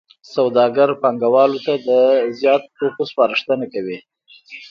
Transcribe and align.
سوداګر 0.33 0.89
پانګوالو 1.01 1.59
ته 1.65 1.73
د 1.87 1.89
زیاتو 2.39 2.67
توکو 2.77 3.03
سپارښتنه 3.11 3.65
کوي 3.73 3.97